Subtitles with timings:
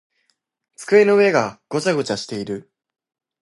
[0.77, 2.71] 机の上がごちゃごちゃしている。